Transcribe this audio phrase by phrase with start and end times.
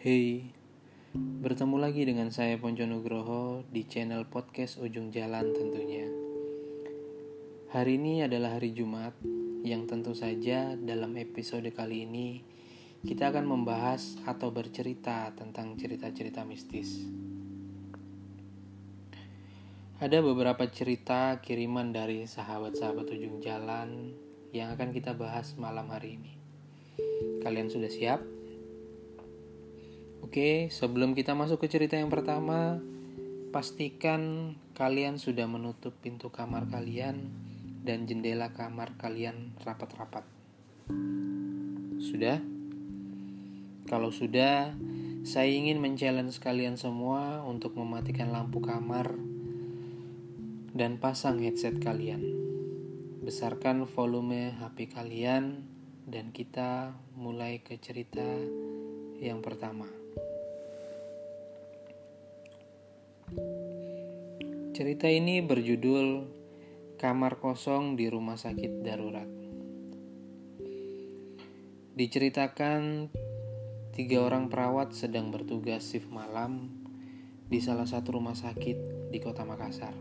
[0.00, 0.48] Hey,
[1.12, 6.08] bertemu lagi dengan saya Ponco Nugroho di channel podcast Ujung Jalan tentunya.
[7.68, 9.12] Hari ini adalah hari Jumat
[9.60, 12.40] yang tentu saja dalam episode kali ini
[13.04, 17.04] kita akan membahas atau bercerita tentang cerita-cerita mistis.
[20.00, 24.16] Ada beberapa cerita kiriman dari sahabat-sahabat ujung jalan
[24.56, 26.32] yang akan kita bahas malam hari ini.
[27.44, 28.39] Kalian sudah siap?
[30.20, 32.76] Oke, sebelum kita masuk ke cerita yang pertama,
[33.50, 37.32] pastikan kalian sudah menutup pintu kamar kalian
[37.82, 40.22] dan jendela kamar kalian rapat-rapat.
[42.00, 42.38] Sudah?
[43.88, 44.76] Kalau sudah,
[45.26, 46.38] saya ingin men-challenge
[46.78, 49.16] semua untuk mematikan lampu kamar
[50.72, 52.22] dan pasang headset kalian.
[53.20, 55.66] Besarkan volume HP kalian
[56.06, 58.24] dan kita mulai ke cerita
[59.20, 59.99] yang pertama.
[64.74, 66.26] Cerita ini berjudul
[66.98, 69.30] Kamar Kosong di Rumah Sakit Darurat.
[71.94, 73.06] Diceritakan
[73.94, 76.74] tiga orang perawat sedang bertugas shift malam
[77.46, 79.94] di salah satu rumah sakit di kota Makassar.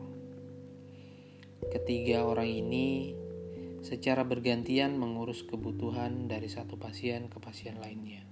[1.70, 3.14] Ketiga orang ini
[3.86, 8.26] secara bergantian mengurus kebutuhan dari satu pasien ke pasien lainnya.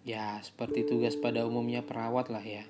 [0.00, 2.64] Ya, seperti tugas pada umumnya perawat lah ya.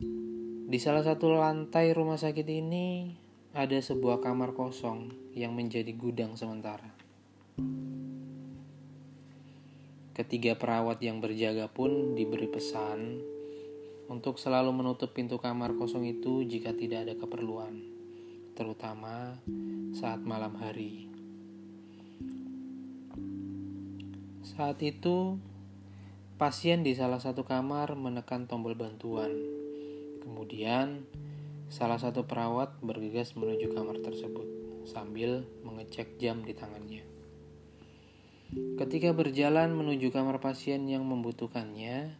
[0.00, 3.14] Di salah satu lantai rumah sakit ini
[3.54, 6.90] ada sebuah kamar kosong yang menjadi gudang sementara.
[10.14, 13.22] Ketiga perawat yang berjaga pun diberi pesan
[14.10, 17.78] untuk selalu menutup pintu kamar kosong itu jika tidak ada keperluan,
[18.58, 19.38] terutama
[19.94, 21.06] saat malam hari.
[24.42, 25.38] Saat itu,
[26.34, 29.53] pasien di salah satu kamar menekan tombol bantuan
[30.24, 31.04] Kemudian,
[31.68, 34.48] salah satu perawat bergegas menuju kamar tersebut
[34.88, 37.04] sambil mengecek jam di tangannya.
[38.80, 42.16] Ketika berjalan menuju kamar pasien yang membutuhkannya,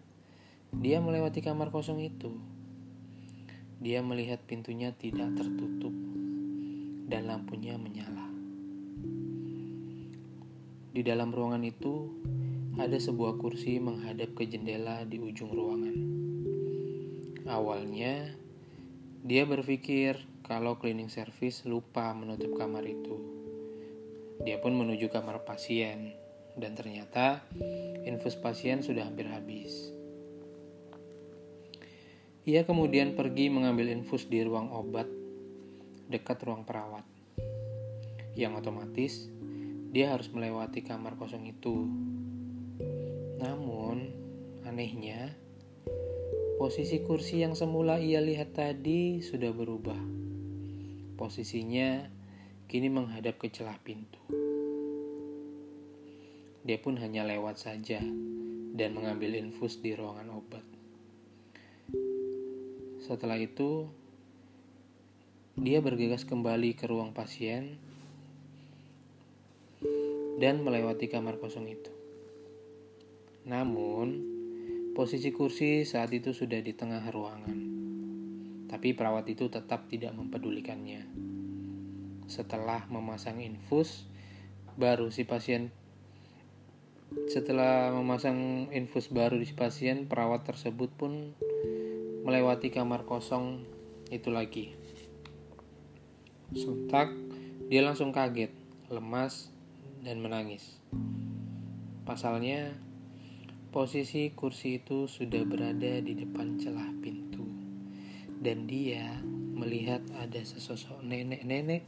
[0.74, 2.34] dia melewati kamar kosong itu.
[3.78, 5.92] Dia melihat pintunya tidak tertutup
[7.06, 8.26] dan lampunya menyala.
[10.94, 12.10] Di dalam ruangan itu
[12.74, 15.96] ada sebuah kursi menghadap ke jendela di ujung ruangan.
[17.44, 18.32] Awalnya,
[19.20, 20.16] dia berpikir
[20.48, 23.20] kalau cleaning service lupa menutup kamar itu.
[24.48, 26.16] Dia pun menuju kamar pasien,
[26.56, 27.44] dan ternyata
[28.08, 29.92] infus pasien sudah hampir habis.
[32.48, 35.08] Ia kemudian pergi mengambil infus di ruang obat
[36.08, 37.04] dekat ruang perawat,
[38.36, 39.28] yang otomatis
[39.92, 41.86] dia harus melewati kamar kosong itu.
[43.38, 44.10] Namun,
[44.64, 45.43] anehnya,
[46.54, 49.98] Posisi kursi yang semula ia lihat tadi sudah berubah.
[51.18, 52.06] Posisinya
[52.70, 54.22] kini menghadap ke celah pintu.
[56.62, 57.98] Dia pun hanya lewat saja
[58.70, 60.62] dan mengambil infus di ruangan obat.
[63.02, 63.90] Setelah itu,
[65.58, 67.82] dia bergegas kembali ke ruang pasien
[70.38, 71.90] dan melewati kamar kosong itu.
[73.42, 74.33] Namun,
[74.94, 77.58] Posisi kursi saat itu sudah di tengah ruangan,
[78.70, 81.02] tapi perawat itu tetap tidak mempedulikannya.
[82.30, 84.06] Setelah memasang infus,
[84.78, 85.74] baru si pasien
[87.30, 91.34] setelah memasang infus baru di si pasien, perawat tersebut pun
[92.26, 93.62] melewati kamar kosong
[94.10, 94.74] itu lagi.
[96.54, 97.14] Sontak,
[97.70, 98.50] dia langsung kaget,
[98.90, 99.50] lemas,
[100.02, 100.78] dan menangis.
[102.04, 102.76] Pasalnya,
[103.74, 107.42] Posisi kursi itu sudah berada di depan celah pintu,
[108.38, 111.82] dan dia melihat ada sesosok nenek-nenek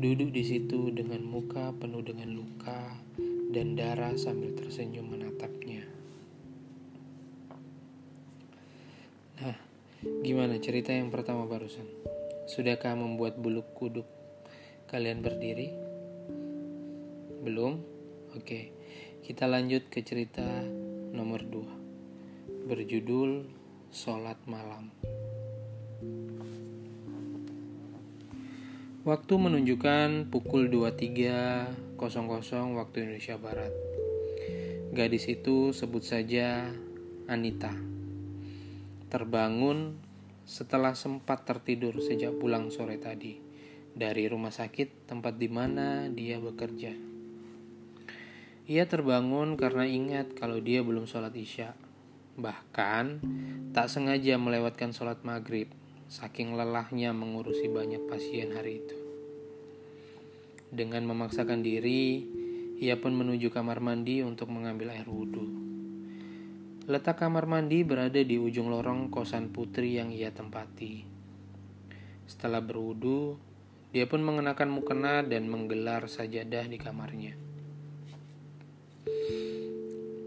[0.00, 2.96] duduk di situ dengan muka penuh dengan luka
[3.52, 5.84] dan darah sambil tersenyum menatapnya.
[9.44, 9.60] Nah,
[10.24, 11.84] gimana cerita yang pertama barusan?
[12.48, 14.08] Sudahkah membuat bulu kuduk
[14.88, 15.68] kalian berdiri?
[17.44, 17.76] Belum?
[18.32, 18.72] Oke,
[19.20, 20.79] kita lanjut ke cerita
[21.10, 23.42] nomor 2 berjudul
[23.90, 24.94] Sholat Malam.
[29.02, 31.98] Waktu menunjukkan pukul 23.00
[32.78, 33.74] waktu Indonesia Barat.
[34.94, 36.70] Gadis itu sebut saja
[37.26, 37.74] Anita.
[39.10, 39.98] Terbangun
[40.46, 43.42] setelah sempat tertidur sejak pulang sore tadi
[43.90, 47.09] dari rumah sakit tempat di mana dia bekerja.
[48.70, 51.74] Ia terbangun karena ingat kalau dia belum sholat isya.
[52.38, 53.18] Bahkan,
[53.74, 55.66] tak sengaja melewatkan sholat maghrib,
[56.06, 58.94] saking lelahnya mengurusi banyak pasien hari itu.
[60.70, 62.22] Dengan memaksakan diri,
[62.78, 65.50] ia pun menuju kamar mandi untuk mengambil air wudhu.
[66.86, 71.02] Letak kamar mandi berada di ujung lorong kosan putri yang ia tempati.
[72.30, 73.34] Setelah berwudhu,
[73.90, 77.49] dia pun mengenakan mukena dan menggelar sajadah di kamarnya.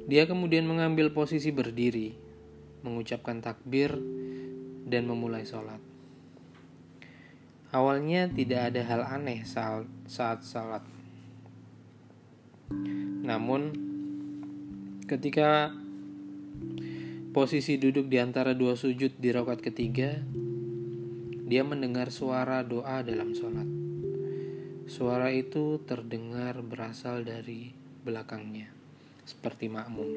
[0.03, 2.11] Dia kemudian mengambil posisi berdiri,
[2.83, 3.95] mengucapkan takbir,
[4.83, 5.79] dan memulai sholat.
[7.71, 9.88] Awalnya tidak ada hal aneh saat,
[10.44, 10.83] salat.
[13.23, 13.71] Namun,
[15.07, 15.71] ketika
[17.31, 20.19] posisi duduk di antara dua sujud di rakaat ketiga,
[21.47, 23.69] dia mendengar suara doa dalam sholat.
[24.89, 27.71] Suara itu terdengar berasal dari
[28.03, 28.72] belakangnya,
[29.23, 30.09] seperti makmum.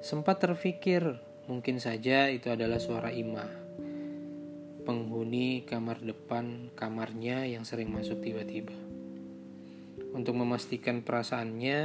[0.00, 3.70] Sempat terfikir, mungkin saja itu adalah suara imah
[4.90, 8.74] penghuni kamar depan kamarnya yang sering masuk tiba-tiba.
[10.10, 11.78] Untuk memastikan perasaannya,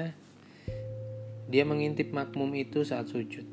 [1.45, 3.45] dia mengintip makmum itu saat sujud.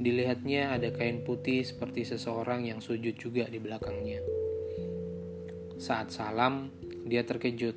[0.00, 4.18] Dilihatnya ada kain putih seperti seseorang yang sujud juga di belakangnya.
[5.78, 6.72] Saat salam,
[7.06, 7.76] dia terkejut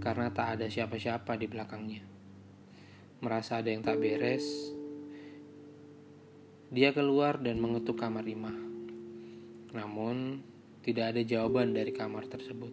[0.00, 2.02] karena tak ada siapa-siapa di belakangnya.
[3.20, 4.72] Merasa ada yang tak beres,
[6.72, 8.56] dia keluar dan mengetuk kamar imah.
[9.76, 10.40] Namun,
[10.80, 12.72] tidak ada jawaban dari kamar tersebut.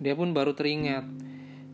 [0.00, 1.04] Dia pun baru teringat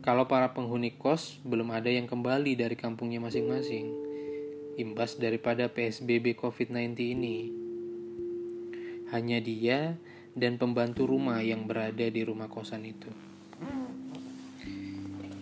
[0.01, 3.89] kalau para penghuni kos belum ada yang kembali dari kampungnya masing-masing.
[4.75, 7.37] Imbas daripada PSBB COVID-19 ini.
[9.13, 9.95] Hanya dia
[10.35, 13.34] dan pembantu rumah yang berada di rumah kosan itu.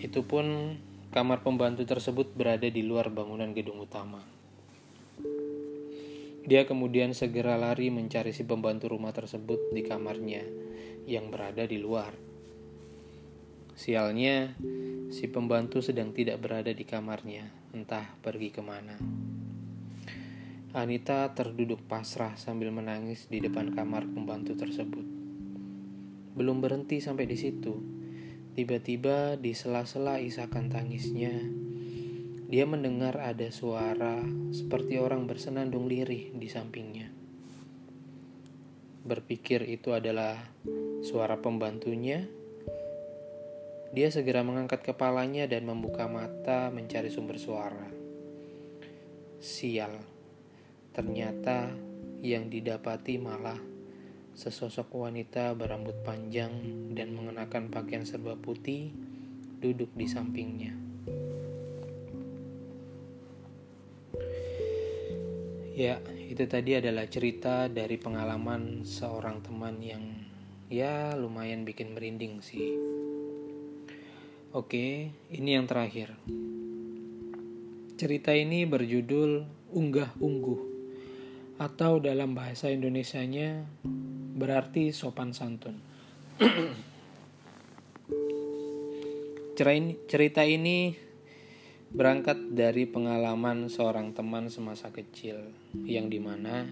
[0.03, 0.75] Itu pun
[1.15, 4.19] kamar pembantu tersebut berada di luar bangunan gedung utama.
[6.44, 10.44] Dia kemudian segera lari mencari si pembantu rumah tersebut di kamarnya
[11.07, 12.11] yang berada di luar.
[13.79, 14.59] Sialnya,
[15.07, 19.00] si pembantu sedang tidak berada di kamarnya, entah pergi ke mana.
[20.75, 25.05] Anita terduduk pasrah sambil menangis di depan kamar pembantu tersebut.
[26.35, 27.92] Belum berhenti sampai di situ.
[28.53, 31.33] Tiba-tiba di sela-sela isakan tangisnya,
[32.53, 34.21] dia mendengar ada suara
[34.53, 37.09] seperti orang bersenandung lirih di sampingnya.
[39.09, 40.38] Berpikir itu adalah
[41.01, 42.29] suara pembantunya.
[43.89, 47.89] Dia segera mengangkat kepalanya dan membuka mata mencari sumber suara.
[49.41, 49.97] Sial,
[50.94, 51.73] ternyata
[52.21, 53.72] yang didapati malah
[54.33, 56.51] sesosok wanita berambut panjang
[56.97, 58.89] dan mengenakan pakaian serba putih
[59.62, 60.74] duduk di sampingnya.
[65.74, 65.97] Ya,
[66.30, 70.06] itu tadi adalah cerita dari pengalaman seorang teman yang
[70.69, 72.77] ya lumayan bikin merinding sih.
[74.53, 76.13] Oke, ini yang terakhir.
[77.97, 80.62] Cerita ini berjudul Unggah Ungguh
[81.57, 83.65] atau dalam bahasa Indonesianya
[84.33, 85.77] berarti sopan santun.
[90.09, 90.97] cerita ini
[91.93, 95.53] berangkat dari pengalaman seorang teman semasa kecil
[95.85, 96.65] yang di mana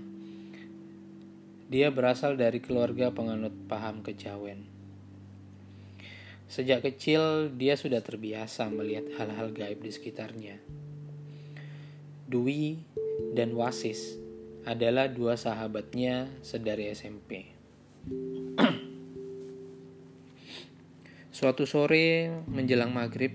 [1.70, 4.66] dia berasal dari keluarga penganut paham kejawen.
[6.52, 10.60] Sejak kecil dia sudah terbiasa melihat hal-hal gaib di sekitarnya.
[12.28, 12.82] Dwi
[13.32, 14.20] dan Wasis
[14.66, 17.50] adalah dua sahabatnya sedari SMP.
[21.34, 23.34] Suatu sore menjelang maghrib,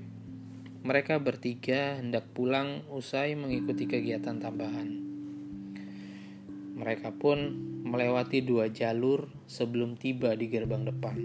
[0.87, 5.02] mereka bertiga hendak pulang usai mengikuti kegiatan tambahan.
[6.76, 11.16] Mereka pun melewati dua jalur sebelum tiba di gerbang depan.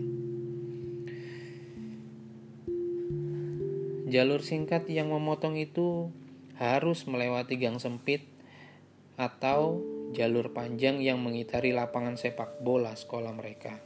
[4.12, 6.12] Jalur singkat yang memotong itu
[6.58, 8.26] harus melewati gang sempit
[9.16, 9.80] atau
[10.12, 13.80] jalur panjang yang mengitari lapangan sepak bola sekolah mereka.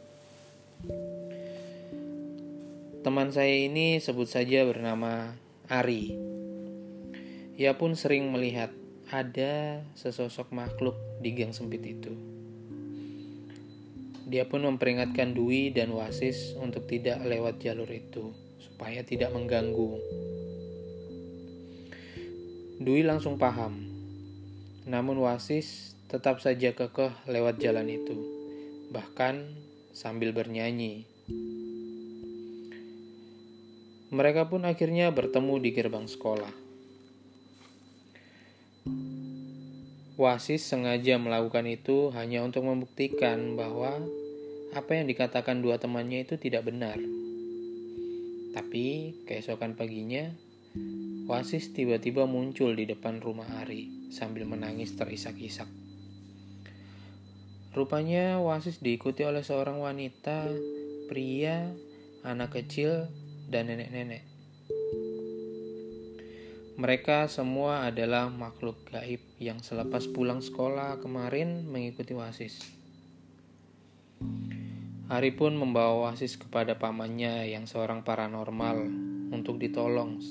[3.05, 5.38] Teman saya ini sebut saja bernama
[5.70, 6.17] Ari.
[7.55, 8.74] Ia pun sering melihat
[9.13, 12.12] ada sesosok makhluk di gang sempit itu.
[14.25, 20.01] Dia pun memperingatkan Dwi dan Wasis untuk tidak lewat jalur itu, supaya tidak mengganggu.
[22.82, 23.86] Dwi langsung paham,
[24.89, 28.18] namun Wasis tetap saja kekeh lewat jalan itu,
[28.94, 29.46] bahkan
[29.96, 31.08] sambil bernyanyi
[34.16, 36.54] Mereka pun akhirnya bertemu di gerbang sekolah.
[40.16, 44.00] Wasis sengaja melakukan itu hanya untuk membuktikan bahwa
[44.72, 46.96] apa yang dikatakan dua temannya itu tidak benar.
[48.56, 50.32] Tapi keesokan paginya,
[51.28, 55.85] Wasis tiba-tiba muncul di depan rumah Ari sambil menangis terisak-isak.
[57.75, 60.48] Rupanya Wasis diikuti oleh seorang wanita,
[61.12, 61.75] pria,
[62.24, 63.12] anak kecil,
[63.51, 64.24] dan nenek-nenek.
[66.79, 72.63] Mereka semua adalah makhluk gaib yang selepas pulang sekolah kemarin mengikuti Wasis.
[75.12, 78.88] Hari pun membawa Wasis kepada pamannya yang seorang paranormal
[79.36, 80.24] untuk ditolong.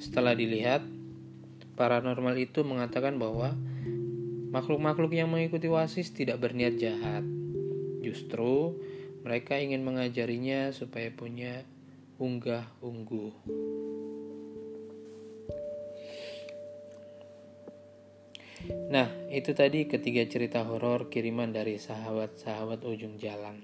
[0.00, 0.80] Setelah dilihat,
[1.76, 3.52] paranormal itu mengatakan bahwa
[4.50, 7.24] makhluk-makhluk yang mengikuti Wasis tidak berniat jahat.
[8.02, 8.78] Justru
[9.26, 11.66] mereka ingin mengajarinya supaya punya
[12.22, 13.34] unggah ungguh.
[18.86, 23.62] Nah, itu tadi ketiga cerita horor kiriman dari sahabat-sahabat ujung jalan.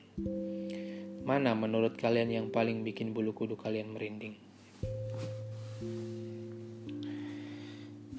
[1.23, 4.52] Mana menurut kalian yang paling bikin bulu kuduk kalian merinding?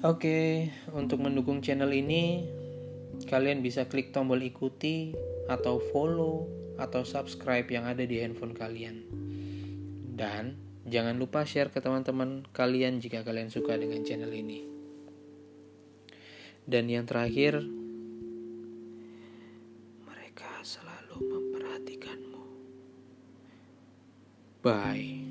[0.04, 2.44] Oke, untuk mendukung channel ini,
[3.24, 5.16] kalian bisa klik tombol ikuti
[5.48, 6.44] atau follow
[6.76, 9.00] atau subscribe yang ada di handphone kalian.
[10.12, 14.60] Dan jangan lupa share ke teman-teman kalian jika kalian suka dengan channel ini.
[16.68, 17.64] Dan yang terakhir,
[20.04, 22.44] mereka selalu memperhatikanmu.
[24.60, 25.23] Bye.